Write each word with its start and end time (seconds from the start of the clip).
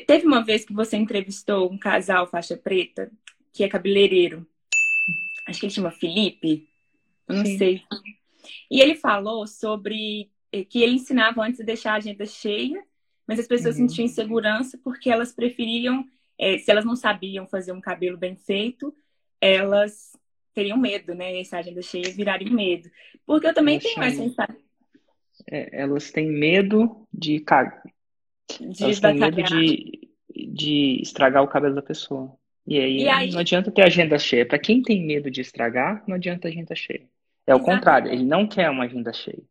teve 0.00 0.26
uma 0.26 0.44
vez 0.44 0.64
que 0.64 0.72
você 0.72 0.96
entrevistou 0.96 1.70
um 1.70 1.78
casal 1.78 2.26
faixa 2.26 2.56
preta, 2.56 3.10
que 3.52 3.64
é 3.64 3.68
cabeleireiro. 3.68 4.46
Acho 5.46 5.60
que 5.60 5.66
ele 5.66 5.72
chama 5.72 5.90
Felipe. 5.90 6.68
Eu 7.28 7.36
não 7.36 7.46
Sim. 7.46 7.58
sei. 7.58 7.82
E 8.70 8.80
ele 8.80 8.94
falou 8.94 9.46
sobre 9.46 10.30
eh, 10.52 10.64
que 10.64 10.82
ele 10.82 10.94
ensinava 10.94 11.42
antes 11.42 11.58
de 11.58 11.64
deixar 11.64 11.92
a 11.92 11.96
agenda 11.96 12.26
cheia, 12.26 12.82
mas 13.26 13.38
as 13.38 13.46
pessoas 13.46 13.78
uhum. 13.78 13.88
sentiam 13.88 14.06
insegurança 14.06 14.78
porque 14.82 15.10
elas 15.10 15.32
preferiam, 15.32 16.04
é, 16.38 16.58
se 16.58 16.70
elas 16.70 16.84
não 16.84 16.96
sabiam 16.96 17.46
fazer 17.46 17.72
um 17.72 17.80
cabelo 17.80 18.16
bem 18.16 18.36
feito, 18.36 18.94
elas 19.40 20.12
teriam 20.54 20.78
medo, 20.78 21.14
né? 21.14 21.38
Essa 21.38 21.58
agenda 21.58 21.82
cheia 21.82 22.10
viraria 22.12 22.50
medo. 22.50 22.90
Porque 23.26 23.46
eu 23.46 23.54
também 23.54 23.78
tenho 23.78 24.02
essa. 24.02 24.56
É, 25.50 25.82
elas 25.82 26.10
têm 26.10 26.30
medo 26.30 27.06
de. 27.12 27.40
Elas 28.80 29.00
têm 29.00 29.14
medo 29.14 29.42
de, 29.42 30.08
de 30.34 31.00
estragar 31.02 31.42
o 31.42 31.48
cabelo 31.48 31.74
da 31.74 31.82
pessoa. 31.82 32.36
E 32.66 32.78
aí, 32.78 33.02
e 33.02 33.08
aí... 33.08 33.30
não 33.30 33.40
adianta 33.40 33.70
ter 33.70 33.82
agenda 33.82 34.18
cheia. 34.18 34.46
Para 34.46 34.58
quem 34.58 34.82
tem 34.82 35.04
medo 35.06 35.30
de 35.30 35.40
estragar, 35.40 36.02
não 36.06 36.16
adianta 36.16 36.48
agenda 36.48 36.74
cheia. 36.74 37.08
É 37.46 37.54
o 37.54 37.60
contrário, 37.60 38.10
ele 38.10 38.24
não 38.24 38.46
quer 38.46 38.68
uma 38.68 38.84
agenda 38.84 39.12
cheia. 39.12 39.42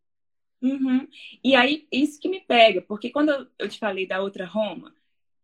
Uhum. 0.62 1.08
E 1.44 1.55
aí, 1.55 1.88
isso 1.92 2.20
que 2.20 2.28
me 2.28 2.42
pega, 2.42 2.82
porque 2.82 3.10
quando 3.10 3.48
eu 3.58 3.70
te 3.70 3.80
falei 3.80 4.05
da 4.05 4.22
outra 4.22 4.46
Roma, 4.46 4.94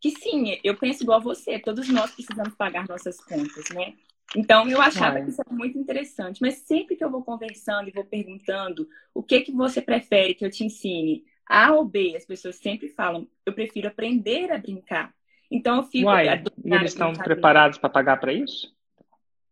que 0.01 0.11
sim, 0.11 0.59
eu 0.63 0.75
penso 0.75 1.03
igual 1.03 1.19
a 1.19 1.23
você, 1.23 1.59
todos 1.59 1.87
nós 1.87 2.11
precisamos 2.11 2.55
pagar 2.55 2.87
nossas 2.87 3.23
contas, 3.23 3.69
né? 3.73 3.93
Então, 4.35 4.67
eu 4.67 4.81
achava 4.81 5.19
é. 5.19 5.23
que 5.23 5.29
isso 5.29 5.41
era 5.45 5.55
muito 5.55 5.77
interessante, 5.77 6.41
mas 6.41 6.55
sempre 6.55 6.95
que 6.95 7.03
eu 7.03 7.11
vou 7.11 7.23
conversando 7.23 7.87
e 7.87 7.91
vou 7.91 8.03
perguntando 8.03 8.87
o 9.13 9.21
que 9.21 9.41
que 9.41 9.51
você 9.51 9.81
prefere 9.81 10.33
que 10.33 10.43
eu 10.43 10.49
te 10.49 10.63
ensine, 10.65 11.23
A 11.51 11.73
ou 11.73 11.83
B, 11.83 12.15
as 12.15 12.25
pessoas 12.25 12.55
sempre 12.55 12.87
falam, 12.87 13.27
eu 13.45 13.51
prefiro 13.51 13.89
aprender 13.89 14.49
a 14.53 14.57
brincar. 14.57 15.13
Então, 15.51 15.75
eu 15.75 15.83
fico... 15.83 16.07
Uai, 16.07 16.43
e 16.63 16.73
eles 16.73 16.93
estão 16.93 17.11
preparados 17.11 17.77
para 17.77 17.89
pagar 17.89 18.17
para 18.21 18.31
isso? 18.31 18.73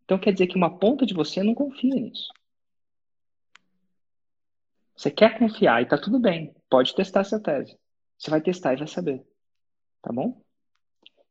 Então, 0.06 0.18
quer 0.18 0.32
dizer 0.32 0.48
que 0.48 0.56
uma 0.56 0.80
ponta 0.80 1.06
de 1.06 1.14
você 1.14 1.44
não 1.44 1.54
confia 1.54 1.94
nisso. 1.94 2.32
Você 4.96 5.12
quer 5.12 5.38
confiar 5.38 5.82
e 5.82 5.86
tá 5.86 5.98
tudo 5.98 6.20
bem. 6.20 6.56
Pode 6.70 6.96
testar 6.96 7.20
essa 7.20 7.38
tese. 7.38 7.78
Você 8.18 8.30
vai 8.30 8.40
testar 8.40 8.74
e 8.74 8.78
vai 8.78 8.88
saber. 8.88 9.22
Tá 10.02 10.14
bom? 10.14 10.42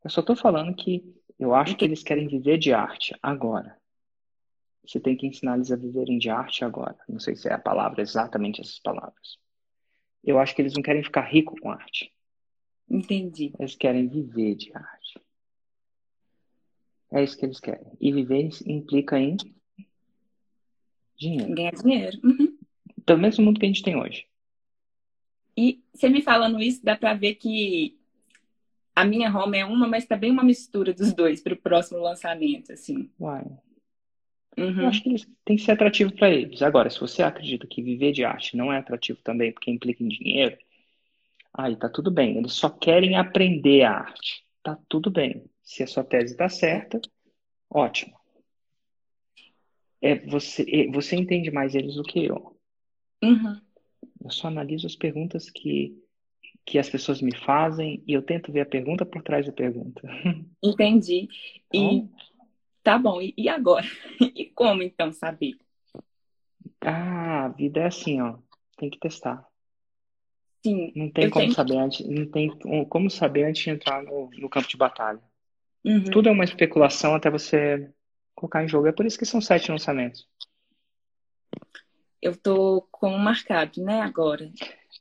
Eu 0.04 0.10
só 0.10 0.20
tô 0.20 0.36
falando 0.36 0.74
que 0.74 1.02
eu 1.38 1.54
acho 1.54 1.76
que 1.76 1.84
eles 1.84 2.02
querem 2.02 2.28
viver 2.28 2.58
de 2.58 2.74
arte 2.74 3.16
agora. 3.22 3.74
Você 4.86 5.00
tem 5.00 5.16
que 5.16 5.26
ensinar 5.26 5.54
eles 5.56 5.72
a 5.72 5.76
viverem 5.76 6.18
de 6.18 6.28
arte 6.28 6.62
agora. 6.62 6.98
Não 7.08 7.18
sei 7.18 7.36
se 7.36 7.48
é 7.48 7.54
a 7.54 7.58
palavra, 7.58 8.02
exatamente 8.02 8.60
essas 8.60 8.78
palavras. 8.78 9.38
Eu 10.24 10.38
acho 10.38 10.54
que 10.54 10.62
eles 10.62 10.74
não 10.74 10.82
querem 10.82 11.02
ficar 11.02 11.22
rico 11.22 11.54
com 11.60 11.70
arte. 11.70 12.12
Entendi. 12.88 13.52
Eles 13.58 13.74
querem 13.74 14.08
viver 14.08 14.54
de 14.54 14.74
arte. 14.74 15.20
É 17.12 17.22
isso 17.22 17.38
que 17.38 17.44
eles 17.44 17.60
querem. 17.60 17.92
E 18.00 18.12
viver 18.12 18.50
implica 18.66 19.18
em 19.18 19.36
dinheiro. 21.16 21.54
Ganhar 21.54 21.72
dinheiro. 21.72 22.18
Uhum 22.22 22.58
pelo 23.08 23.20
menos 23.20 23.38
no 23.38 23.44
mundo 23.46 23.58
que 23.58 23.64
a 23.64 23.68
gente 23.68 23.82
tem 23.82 23.96
hoje. 23.96 24.26
E 25.56 25.82
você 25.94 26.10
me 26.10 26.20
falando 26.20 26.60
isso, 26.60 26.84
dá 26.84 26.94
para 26.94 27.14
ver 27.14 27.36
que 27.36 27.98
a 28.94 29.02
minha 29.02 29.30
Roma 29.30 29.56
é 29.56 29.64
uma, 29.64 29.88
mas 29.88 30.04
também 30.04 30.30
uma 30.30 30.44
mistura 30.44 30.92
dos 30.92 31.14
dois 31.14 31.42
para 31.42 31.54
o 31.54 31.56
próximo 31.56 31.98
lançamento, 32.00 32.70
assim. 32.70 33.10
Uai. 33.18 33.46
Uhum. 34.58 34.82
Eu 34.82 34.88
acho 34.88 35.02
que 35.02 35.14
tem 35.44 35.56
que 35.56 35.62
ser 35.62 35.72
atrativo 35.72 36.12
para 36.12 36.30
eles. 36.30 36.62
Agora, 36.62 36.90
se 36.90 36.98
você 36.98 37.22
acredita 37.22 37.66
que 37.66 37.80
viver 37.80 38.10
de 38.10 38.24
arte 38.24 38.56
não 38.56 38.72
é 38.72 38.78
atrativo 38.78 39.20
também 39.22 39.52
porque 39.52 39.70
implica 39.70 40.02
em 40.02 40.08
dinheiro, 40.08 40.58
aí 41.54 41.76
tá 41.76 41.88
tudo 41.88 42.10
bem. 42.10 42.36
Eles 42.36 42.54
só 42.54 42.68
querem 42.68 43.16
aprender 43.16 43.82
a 43.82 43.92
arte. 43.92 44.44
Tá 44.62 44.76
tudo 44.88 45.10
bem. 45.10 45.44
Se 45.62 45.84
a 45.84 45.86
sua 45.86 46.02
tese 46.02 46.32
está 46.32 46.48
certa, 46.48 47.00
ótimo. 47.70 48.18
É, 50.02 50.16
você, 50.26 50.64
é, 50.68 50.90
você 50.90 51.14
entende 51.14 51.52
mais 51.52 51.76
eles 51.76 51.94
do 51.94 52.02
que 52.02 52.24
eu. 52.24 52.56
Uhum. 53.22 53.60
Eu 54.24 54.30
só 54.30 54.48
analiso 54.48 54.88
as 54.88 54.96
perguntas 54.96 55.50
que, 55.50 55.96
que 56.66 56.78
as 56.78 56.88
pessoas 56.88 57.22
me 57.22 57.34
fazem 57.36 58.02
e 58.06 58.12
eu 58.12 58.22
tento 58.22 58.50
ver 58.50 58.62
a 58.62 58.66
pergunta 58.66 59.06
por 59.06 59.22
trás 59.22 59.46
da 59.46 59.52
pergunta. 59.52 60.02
Entendi. 60.62 61.28
E 61.72 62.04
tá 62.90 62.98
bom, 62.98 63.20
e, 63.20 63.34
e 63.36 63.48
agora? 63.48 63.86
E 64.34 64.46
como 64.46 64.82
então 64.82 65.12
saber? 65.12 65.56
Ah, 66.80 67.44
a 67.44 67.48
vida 67.48 67.80
é 67.80 67.86
assim, 67.86 68.20
ó. 68.20 68.38
Tem 68.76 68.88
que 68.90 68.98
testar. 68.98 69.44
Sim. 70.64 70.92
Não 70.94 71.10
tem 71.10 71.30
como 71.30 71.44
tenho... 71.44 71.54
saber 71.54 71.76
antes, 71.76 72.06
não 72.08 72.26
tem 72.26 72.50
como 72.88 73.10
saber 73.10 73.44
antes 73.44 73.62
de 73.62 73.70
entrar 73.70 74.02
no, 74.02 74.30
no 74.30 74.48
campo 74.48 74.68
de 74.68 74.76
batalha. 74.76 75.20
Uhum. 75.84 76.04
Tudo 76.04 76.28
é 76.28 76.32
uma 76.32 76.44
especulação 76.44 77.14
até 77.14 77.30
você 77.30 77.90
colocar 78.34 78.64
em 78.64 78.68
jogo. 78.68 78.86
É 78.86 78.92
por 78.92 79.06
isso 79.06 79.18
que 79.18 79.26
são 79.26 79.40
sete 79.40 79.70
lançamentos 79.70 80.26
eu 82.20 82.36
tô 82.36 82.82
com 82.90 83.10
um 83.10 83.18
marcado, 83.18 83.82
né, 83.82 84.00
agora. 84.00 84.50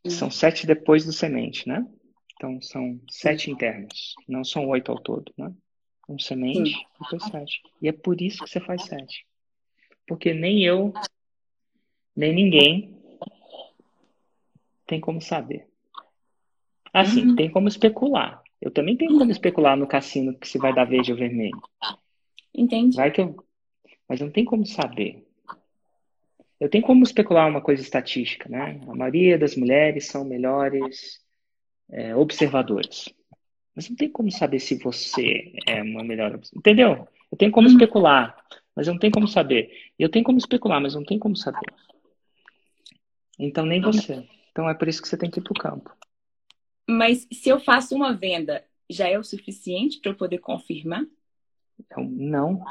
São 0.08 0.30
sete 0.30 0.66
depois 0.66 1.06
do 1.06 1.12
semente, 1.12 1.68
né? 1.68 1.86
Então 2.34 2.62
são 2.62 3.00
sete 3.10 3.50
internos, 3.50 4.14
não 4.28 4.44
são 4.44 4.68
oito 4.70 4.92
ao 4.92 5.00
todo, 5.00 5.34
né? 5.38 5.52
Um 6.08 6.18
semente, 6.18 6.72
Sim. 6.72 6.86
depois 7.02 7.24
sete. 7.24 7.62
E 7.82 7.88
é 7.88 7.92
por 7.92 8.22
isso 8.22 8.44
que 8.44 8.50
você 8.50 8.60
faz 8.60 8.84
sete. 8.86 9.26
Porque 10.08 10.34
nem 10.34 10.64
eu, 10.64 10.94
nem 12.16 12.34
ninguém 12.34 12.98
tem 14.86 15.02
como 15.02 15.22
saber. 15.22 15.68
Assim, 16.94 17.28
uhum. 17.28 17.36
tem 17.36 17.52
como 17.52 17.68
especular. 17.68 18.42
Eu 18.62 18.72
também 18.72 18.96
tenho 18.96 19.18
como 19.18 19.30
especular 19.30 19.76
no 19.76 19.86
cassino 19.86 20.36
que 20.38 20.48
se 20.48 20.58
vai 20.58 20.74
dar 20.74 20.86
verde 20.86 21.12
ou 21.12 21.18
vermelho. 21.18 21.62
Entendi. 22.54 22.96
Vai 22.96 23.12
que 23.12 23.22
eu... 23.22 23.36
Mas 24.08 24.22
não 24.22 24.32
tem 24.32 24.46
como 24.46 24.66
saber. 24.66 25.28
Eu 26.60 26.70
tenho 26.70 26.84
como 26.84 27.04
especular 27.04 27.48
uma 27.48 27.62
coisa 27.62 27.82
estatística, 27.82 28.50
né? 28.50 28.82
A 28.88 28.96
maioria 28.96 29.38
das 29.38 29.56
mulheres 29.56 30.08
são 30.08 30.24
melhores 30.24 31.22
é, 31.92 32.16
observadoras. 32.16 33.14
Mas 33.78 33.88
não 33.88 33.96
tem 33.96 34.10
como 34.10 34.32
saber 34.32 34.58
se 34.58 34.74
você 34.80 35.54
é 35.68 35.84
uma 35.84 36.04
melhor. 36.04 36.40
Entendeu? 36.52 37.08
Eu 37.32 37.38
tenho 37.38 37.52
como 37.52 37.68
uhum. 37.68 37.74
especular, 37.74 38.36
mas 38.76 38.88
eu 38.88 38.94
não 38.94 39.00
tenho 39.00 39.14
como 39.14 39.28
saber. 39.28 39.70
Eu 40.00 40.10
tenho 40.10 40.26
como 40.26 40.40
especular, 40.40 40.82
mas 40.82 40.96
não 40.96 41.06
tenho 41.06 41.20
como 41.20 41.36
saber. 41.36 41.72
Então 43.38 43.68
nem 43.68 43.80
você. 43.80 44.28
Então 44.50 44.68
é 44.68 44.74
por 44.74 44.88
isso 44.88 45.00
que 45.00 45.08
você 45.08 45.16
tem 45.16 45.30
que 45.30 45.40
ir 45.40 45.44
para 45.44 45.52
o 45.52 45.62
campo. 45.62 45.96
Mas 46.90 47.28
se 47.32 47.50
eu 47.50 47.60
faço 47.60 47.96
uma 47.96 48.16
venda, 48.16 48.66
já 48.90 49.08
é 49.08 49.20
o 49.20 49.24
suficiente 49.24 50.00
para 50.00 50.10
eu 50.10 50.16
poder 50.16 50.40
confirmar? 50.40 51.06
Então, 51.80 52.04
não. 52.04 52.66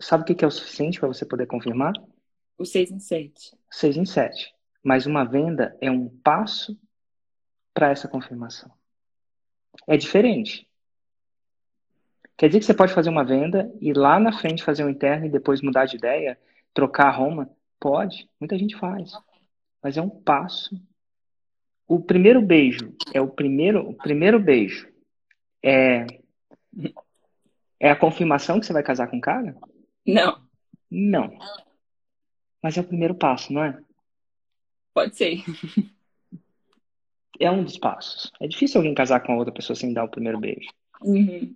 Sabe 0.00 0.22
o 0.22 0.34
que 0.34 0.42
é 0.42 0.48
o 0.48 0.50
suficiente 0.50 0.98
para 0.98 1.08
você 1.08 1.26
poder 1.26 1.44
confirmar? 1.44 1.92
O 2.56 2.64
6 2.64 2.90
em 2.92 2.98
7. 2.98 3.58
6 3.70 3.96
em 3.98 4.06
7. 4.06 4.54
Mas 4.82 5.04
uma 5.04 5.22
venda 5.22 5.76
é 5.82 5.90
um 5.90 6.08
passo 6.08 6.80
para 7.74 7.90
essa 7.90 8.08
confirmação. 8.08 8.79
É 9.86 9.96
diferente. 9.96 10.68
Quer 12.36 12.48
dizer 12.48 12.60
que 12.60 12.66
você 12.66 12.74
pode 12.74 12.94
fazer 12.94 13.10
uma 13.10 13.24
venda 13.24 13.70
e 13.80 13.92
lá 13.92 14.18
na 14.18 14.32
frente 14.32 14.64
fazer 14.64 14.84
um 14.84 14.88
interno 14.88 15.26
e 15.26 15.30
depois 15.30 15.60
mudar 15.60 15.84
de 15.84 15.96
ideia, 15.96 16.38
trocar 16.72 17.08
a 17.08 17.10
Roma? 17.10 17.50
Pode, 17.78 18.28
muita 18.40 18.56
gente 18.56 18.76
faz. 18.76 19.12
Mas 19.82 19.96
é 19.96 20.02
um 20.02 20.08
passo. 20.08 20.74
O 21.86 22.00
primeiro 22.00 22.40
beijo 22.40 22.94
é 23.12 23.20
o 23.20 23.28
primeiro, 23.28 23.88
o 23.88 23.94
primeiro 23.94 24.38
beijo 24.38 24.88
é 25.62 26.06
é 27.78 27.90
a 27.90 27.96
confirmação 27.96 28.60
que 28.60 28.66
você 28.66 28.72
vai 28.72 28.82
casar 28.82 29.08
com 29.08 29.16
o 29.16 29.20
cara? 29.20 29.56
Não. 30.06 30.40
Não. 30.90 31.38
Mas 32.62 32.76
é 32.76 32.80
o 32.80 32.86
primeiro 32.86 33.14
passo, 33.14 33.52
não 33.52 33.64
é? 33.64 33.78
Pode 34.92 35.16
ser. 35.16 35.42
É 37.40 37.50
um 37.50 37.64
dos 37.64 37.78
passos. 37.78 38.30
É 38.40 38.46
difícil 38.46 38.78
alguém 38.78 38.94
casar 38.94 39.20
com 39.20 39.32
a 39.32 39.36
outra 39.36 39.52
pessoa 39.52 39.74
sem 39.74 39.92
dar 39.94 40.04
o 40.04 40.08
primeiro 40.08 40.38
beijo. 40.38 40.68
Uhum. 41.02 41.54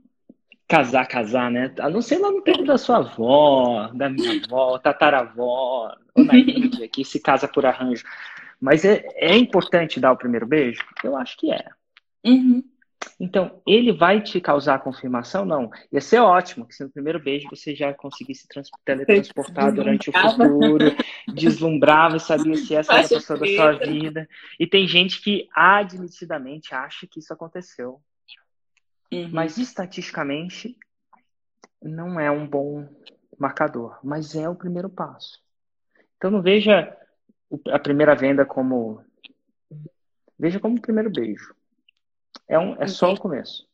Casar, 0.67 1.07
casar, 1.07 1.51
né? 1.51 1.73
A 1.79 1.91
não 1.91 2.01
ser 2.01 2.19
lá 2.19 2.31
no 2.31 2.41
tempo 2.41 2.65
da 2.65 2.79
sua 2.79 2.97
avó, 2.97 3.91
da 3.93 4.09
minha 4.09 4.43
avó, 4.43 4.79
tataravó, 4.79 5.95
ou 6.15 6.25
na 6.25 6.35
Índia, 6.37 6.89
que 6.89 7.05
se 7.05 7.21
casa 7.21 7.47
por 7.47 7.67
arranjo. 7.67 8.03
Mas 8.59 8.83
é, 8.83 9.05
é 9.17 9.37
importante 9.37 10.01
dar 10.01 10.13
o 10.13 10.17
primeiro 10.17 10.47
beijo? 10.47 10.83
Eu 11.05 11.17
acho 11.17 11.37
que 11.37 11.53
é. 11.53 11.69
Uhum. 12.25 12.65
Então, 13.19 13.63
ele 13.67 13.93
vai 13.93 14.21
te 14.21 14.41
causar 14.41 14.81
confirmação? 14.81 15.45
Não. 15.45 15.71
Ia 15.93 16.01
ser 16.01 16.19
ótimo 16.21 16.67
que 16.67 16.75
se 16.75 16.83
no 16.83 16.91
primeiro 16.91 17.23
beijo 17.23 17.49
você 17.49 17.75
já 17.75 17.93
conseguisse 17.95 18.47
teletransportar 18.85 19.73
durante 19.73 20.11
o 20.11 20.13
futuro, 20.13 20.85
deslumbrava 21.33 22.17
e 22.17 22.21
sabia 22.21 22.57
se 22.57 22.75
essa 22.75 22.93
era 22.93 23.07
a 23.07 23.09
pessoa 23.09 23.39
da 23.39 23.47
sua 23.47 23.73
vida. 23.73 24.29
E 24.59 24.67
tem 24.67 24.87
gente 24.87 25.23
que 25.23 25.49
admitidamente 25.55 26.75
acha 26.75 27.07
que 27.07 27.21
isso 27.21 27.33
aconteceu. 27.33 28.01
Uhum. 29.13 29.31
Mas 29.33 29.59
estatisticamente 29.59 30.77
não 31.81 32.19
é 32.19 32.31
um 32.31 32.47
bom 32.47 32.89
marcador, 33.39 33.99
mas 34.03 34.35
é 34.35 34.49
o 34.49 34.57
primeiro 34.57 34.89
passo. 34.89 35.41
Então 36.17 36.31
não 36.31 36.43
veja 36.43 36.97
a 37.71 37.79
primeira 37.79 38.15
venda 38.15 38.45
como 38.45 39.05
veja 40.39 40.59
como 40.59 40.77
o 40.77 40.81
primeiro 40.81 41.11
beijo. 41.11 41.55
É, 42.49 42.59
um, 42.59 42.75
é 42.81 42.87
só 42.87 43.13
o 43.13 43.19
começo. 43.19 43.67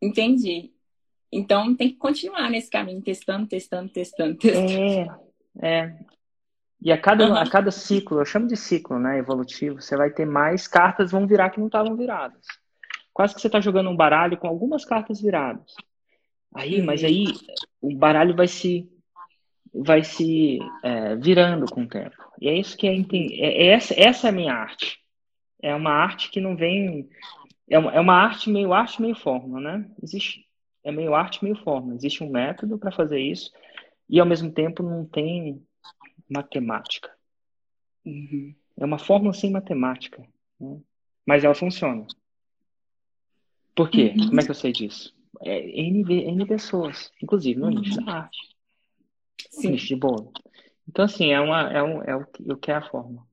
Entendi. 0.00 0.72
Então 1.30 1.74
tem 1.74 1.90
que 1.90 1.96
continuar 1.96 2.50
nesse 2.50 2.68
caminho, 2.68 3.00
testando, 3.00 3.46
testando, 3.46 3.88
testando, 3.88 4.36
testando. 4.36 5.18
É, 5.62 5.84
é. 5.84 5.98
E 6.80 6.90
a 6.90 7.00
cada, 7.00 7.28
uhum. 7.28 7.36
a 7.36 7.48
cada 7.48 7.70
ciclo, 7.70 8.18
eu 8.18 8.24
chamo 8.24 8.48
de 8.48 8.56
ciclo, 8.56 8.98
né, 8.98 9.16
evolutivo, 9.16 9.80
você 9.80 9.96
vai 9.96 10.10
ter 10.10 10.26
mais 10.26 10.66
cartas 10.66 11.12
vão 11.12 11.26
virar 11.28 11.50
que 11.50 11.60
não 11.60 11.66
estavam 11.66 11.96
viradas. 11.96 12.44
Quase 13.14 13.34
que 13.34 13.40
você 13.40 13.46
está 13.46 13.60
jogando 13.60 13.88
um 13.88 13.96
baralho 13.96 14.36
com 14.36 14.48
algumas 14.48 14.84
cartas 14.84 15.20
viradas. 15.20 15.74
Aí, 16.54 16.80
uhum. 16.80 16.86
mas 16.86 17.04
aí 17.04 17.26
o 17.80 17.94
baralho 17.96 18.34
vai 18.34 18.48
se 18.48 18.88
vai 19.74 20.04
se 20.04 20.58
é, 20.82 21.16
virando 21.16 21.66
com 21.66 21.84
o 21.84 21.88
tempo. 21.88 22.16
E 22.40 22.48
é 22.48 22.54
isso 22.54 22.76
que 22.76 22.86
é, 22.86 22.94
é, 22.94 23.62
é 23.62 23.66
essa, 23.68 23.94
essa 23.98 24.26
é 24.26 24.30
a 24.30 24.32
minha 24.32 24.52
arte. 24.52 25.01
É 25.62 25.74
uma 25.74 25.92
arte 25.92 26.30
que 26.30 26.40
não 26.40 26.56
vem 26.56 27.08
é 27.70 27.78
uma, 27.78 27.92
é 27.92 28.00
uma 28.00 28.14
arte 28.14 28.50
meio 28.50 28.72
arte 28.72 29.00
meio 29.00 29.14
forma, 29.14 29.60
né? 29.60 29.88
Existe 30.02 30.46
é 30.84 30.90
meio 30.90 31.14
arte 31.14 31.42
meio 31.42 31.56
forma. 31.56 31.94
Existe 31.94 32.22
um 32.24 32.30
método 32.30 32.76
para 32.76 32.90
fazer 32.90 33.20
isso 33.20 33.50
e 34.08 34.20
ao 34.20 34.26
mesmo 34.26 34.50
tempo 34.50 34.82
não 34.82 35.06
tem 35.06 35.64
matemática. 36.28 37.10
Uhum. 38.04 38.54
É 38.76 38.84
uma 38.84 38.98
fórmula 38.98 39.32
sem 39.32 39.50
matemática, 39.50 40.26
né? 40.60 40.80
mas 41.24 41.44
ela 41.44 41.54
funciona. 41.54 42.06
Por 43.74 43.88
quê? 43.90 44.12
Uhum. 44.16 44.28
Como 44.28 44.40
é 44.40 44.44
que 44.44 44.50
eu 44.50 44.54
sei 44.54 44.72
disso? 44.72 45.14
É 45.40 45.60
N, 45.80 46.04
N 46.10 46.46
pessoas, 46.46 47.10
inclusive 47.22 47.58
no 47.58 47.70
nicho 47.70 48.04
da 48.04 48.12
arte. 48.24 48.38
Sim. 49.50 49.70
Nicho 49.70 49.86
de 49.86 49.96
bolo. 49.96 50.32
Então, 50.88 51.04
assim, 51.04 51.32
é, 51.32 51.40
uma, 51.40 51.72
é, 51.72 51.82
um, 51.82 52.02
é 52.02 52.16
o, 52.16 52.26
o 52.52 52.56
que 52.56 52.70
é 52.70 52.74
a 52.74 52.82
fórmula. 52.82 53.26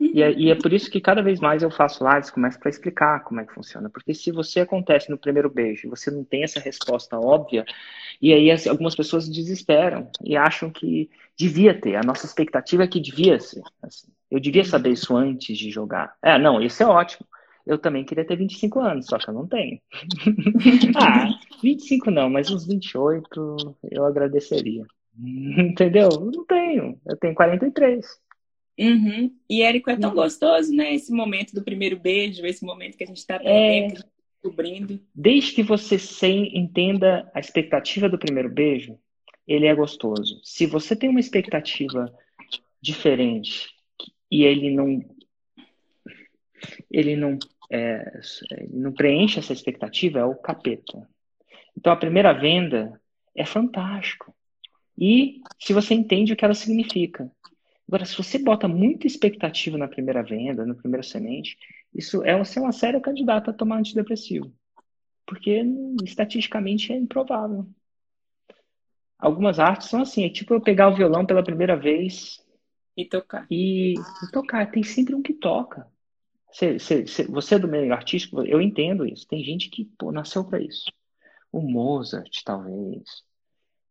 E 0.00 0.22
é, 0.22 0.32
e 0.32 0.50
é, 0.50 0.54
por 0.54 0.72
isso 0.72 0.90
que 0.90 1.00
cada 1.00 1.22
vez 1.22 1.40
mais 1.40 1.62
eu 1.62 1.70
faço 1.70 2.04
lives, 2.08 2.30
começo 2.30 2.58
para 2.58 2.70
explicar 2.70 3.24
como 3.24 3.40
é 3.40 3.44
que 3.44 3.54
funciona. 3.54 3.88
Porque 3.88 4.14
se 4.14 4.30
você 4.30 4.60
acontece 4.60 5.10
no 5.10 5.18
primeiro 5.18 5.50
beijo, 5.50 5.88
você 5.88 6.10
não 6.10 6.24
tem 6.24 6.44
essa 6.44 6.60
resposta 6.60 7.18
óbvia, 7.18 7.64
e 8.20 8.32
aí 8.32 8.50
algumas 8.68 8.94
pessoas 8.94 9.28
desesperam 9.28 10.10
e 10.22 10.36
acham 10.36 10.70
que 10.70 11.10
devia 11.36 11.78
ter. 11.78 11.96
A 11.96 12.02
nossa 12.02 12.26
expectativa 12.26 12.84
é 12.84 12.88
que 12.88 13.00
devia 13.00 13.38
ser. 13.38 13.62
Assim. 13.82 14.08
Eu 14.30 14.40
devia 14.40 14.64
saber 14.64 14.90
isso 14.90 15.16
antes 15.16 15.56
de 15.56 15.70
jogar. 15.70 16.14
É, 16.22 16.38
não, 16.38 16.60
isso 16.60 16.82
é 16.82 16.86
ótimo. 16.86 17.26
Eu 17.66 17.78
também 17.78 18.04
queria 18.04 18.26
ter 18.26 18.36
25 18.36 18.80
anos, 18.80 19.06
só 19.06 19.16
que 19.16 19.28
eu 19.28 19.34
não 19.34 19.46
tenho. 19.46 19.80
ah, 20.96 21.30
25 21.62 22.10
não, 22.10 22.28
mas 22.28 22.50
uns 22.50 22.66
28 22.66 23.76
eu 23.90 24.04
agradeceria. 24.04 24.84
Entendeu? 25.18 26.08
Eu 26.12 26.30
não 26.30 26.44
tenho. 26.44 27.00
Eu 27.06 27.16
tenho 27.16 27.34
43. 27.34 28.06
Uhum. 28.78 29.32
E 29.48 29.62
Érico, 29.62 29.90
é 29.90 29.96
tão 29.96 30.10
uhum. 30.10 30.16
gostoso, 30.16 30.74
né? 30.74 30.94
Esse 30.94 31.12
momento 31.12 31.54
do 31.54 31.62
primeiro 31.62 31.98
beijo, 31.98 32.44
esse 32.44 32.64
momento 32.64 32.96
que 32.96 33.04
a 33.04 33.06
gente 33.06 33.18
está 33.18 33.40
é... 33.42 33.88
descobrindo. 34.42 35.00
Desde 35.14 35.52
que 35.52 35.62
você 35.62 35.98
sem, 35.98 36.56
entenda 36.56 37.30
a 37.34 37.40
expectativa 37.40 38.08
do 38.08 38.18
primeiro 38.18 38.48
beijo, 38.48 38.98
ele 39.46 39.66
é 39.66 39.74
gostoso. 39.74 40.40
Se 40.42 40.66
você 40.66 40.96
tem 40.96 41.08
uma 41.08 41.20
expectativa 41.20 42.12
diferente 42.80 43.70
e 44.30 44.44
ele 44.44 44.74
não 44.74 45.02
ele 46.90 47.16
não 47.16 47.38
é, 47.70 48.20
ele 48.58 48.78
não 48.78 48.92
preenche 48.92 49.38
essa 49.38 49.52
expectativa, 49.52 50.18
é 50.18 50.24
o 50.24 50.34
capeta. 50.34 51.08
Então 51.76 51.92
a 51.92 51.96
primeira 51.96 52.32
venda 52.32 53.00
é 53.34 53.44
fantástico. 53.44 54.34
E 54.98 55.40
se 55.58 55.72
você 55.72 55.94
entende 55.94 56.32
o 56.32 56.36
que 56.36 56.44
ela 56.44 56.54
significa. 56.54 57.30
Agora, 57.94 58.06
se 58.06 58.16
você 58.16 58.40
bota 58.40 58.66
muita 58.66 59.06
expectativa 59.06 59.78
na 59.78 59.86
primeira 59.86 60.20
venda, 60.20 60.66
na 60.66 60.74
primeira 60.74 61.04
semente, 61.04 61.56
isso 61.94 62.24
é 62.24 62.36
você 62.36 62.58
é 62.58 62.62
uma 62.62 62.72
séria 62.72 63.00
candidata 63.00 63.52
a 63.52 63.54
tomar 63.54 63.78
antidepressivo. 63.78 64.52
Porque 65.24 65.62
estatisticamente 66.02 66.92
é 66.92 66.96
improvável. 66.96 67.68
Algumas 69.16 69.60
artes 69.60 69.86
são 69.86 70.02
assim, 70.02 70.24
é 70.24 70.28
tipo 70.28 70.52
eu 70.52 70.60
pegar 70.60 70.88
o 70.88 70.96
violão 70.96 71.24
pela 71.24 71.44
primeira 71.44 71.76
vez 71.76 72.44
e 72.96 73.04
tocar. 73.04 73.46
E, 73.48 73.94
e 73.94 74.32
tocar. 74.32 74.68
Tem 74.72 74.82
sempre 74.82 75.14
um 75.14 75.22
que 75.22 75.32
toca. 75.32 75.86
Você, 76.50 76.80
você, 76.80 77.28
você 77.28 77.54
é 77.54 77.58
do 77.60 77.68
meio 77.68 77.94
artístico, 77.94 78.42
eu 78.42 78.60
entendo 78.60 79.06
isso. 79.06 79.24
Tem 79.28 79.44
gente 79.44 79.70
que 79.70 79.84
pô, 79.96 80.10
nasceu 80.10 80.44
para 80.44 80.60
isso. 80.60 80.90
O 81.52 81.60
Mozart, 81.60 82.42
talvez. 82.44 83.04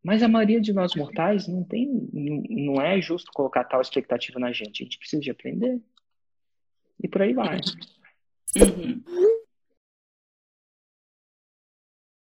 Mas 0.04 0.22
a 0.22 0.28
maioria 0.28 0.60
de 0.60 0.74
nós 0.74 0.96
mortais 0.96 1.48
não 1.48 1.64
tem, 1.64 2.10
não, 2.12 2.82
é 2.82 3.02
justo 3.02 3.32
colocar 3.34 3.64
tal 3.64 3.80
expectativa 3.80 4.38
na 4.38 4.52
gente. 4.52 4.84
A 4.84 4.86
gente 4.86 4.98
precisa 4.98 5.22
de 5.22 5.32
aprender. 5.32 5.80
E 7.02 7.08
por 7.08 7.22
aí 7.22 7.34
vai. 7.34 7.62
Uhum. 8.58 9.02